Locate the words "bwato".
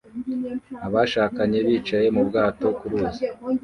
2.27-2.67